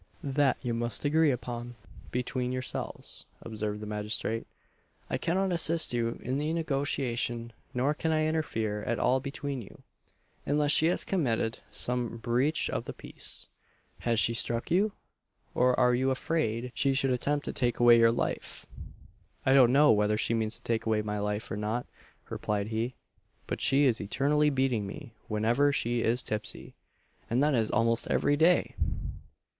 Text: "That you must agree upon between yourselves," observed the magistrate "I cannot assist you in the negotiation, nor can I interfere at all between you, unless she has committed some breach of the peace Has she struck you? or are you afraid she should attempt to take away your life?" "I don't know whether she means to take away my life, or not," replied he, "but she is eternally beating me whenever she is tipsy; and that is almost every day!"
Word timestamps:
"That 0.23 0.57
you 0.63 0.73
must 0.73 1.05
agree 1.05 1.29
upon 1.29 1.75
between 2.09 2.51
yourselves," 2.51 3.27
observed 3.43 3.81
the 3.81 3.85
magistrate 3.85 4.47
"I 5.11 5.19
cannot 5.19 5.51
assist 5.51 5.93
you 5.93 6.19
in 6.23 6.39
the 6.39 6.51
negotiation, 6.53 7.53
nor 7.75 7.93
can 7.93 8.11
I 8.11 8.25
interfere 8.25 8.81
at 8.81 8.97
all 8.97 9.19
between 9.19 9.61
you, 9.61 9.83
unless 10.43 10.71
she 10.71 10.87
has 10.87 11.03
committed 11.03 11.59
some 11.69 12.17
breach 12.17 12.67
of 12.67 12.85
the 12.85 12.93
peace 12.93 13.45
Has 13.99 14.19
she 14.19 14.33
struck 14.33 14.71
you? 14.71 14.93
or 15.53 15.79
are 15.79 15.93
you 15.93 16.09
afraid 16.09 16.71
she 16.73 16.95
should 16.95 17.11
attempt 17.11 17.45
to 17.45 17.53
take 17.53 17.77
away 17.79 17.99
your 17.99 18.11
life?" 18.11 18.65
"I 19.45 19.53
don't 19.53 19.71
know 19.71 19.91
whether 19.91 20.17
she 20.17 20.33
means 20.33 20.55
to 20.55 20.63
take 20.63 20.87
away 20.87 21.03
my 21.03 21.19
life, 21.19 21.51
or 21.51 21.57
not," 21.57 21.85
replied 22.27 22.69
he, 22.69 22.95
"but 23.45 23.61
she 23.61 23.85
is 23.85 24.01
eternally 24.01 24.49
beating 24.49 24.87
me 24.87 25.13
whenever 25.27 25.71
she 25.71 26.01
is 26.01 26.23
tipsy; 26.23 26.73
and 27.29 27.43
that 27.43 27.53
is 27.53 27.69
almost 27.69 28.07
every 28.07 28.35
day!" 28.35 28.73